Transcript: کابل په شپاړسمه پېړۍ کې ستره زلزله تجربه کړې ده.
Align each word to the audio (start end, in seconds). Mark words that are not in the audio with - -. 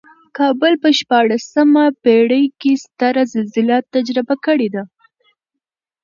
کابل 0.37 0.73
په 0.83 0.89
شپاړسمه 0.99 1.85
پېړۍ 2.03 2.45
کې 2.61 2.71
ستره 2.85 3.23
زلزله 3.33 3.77
تجربه 3.93 4.35
کړې 4.45 4.69
ده. 4.75 4.83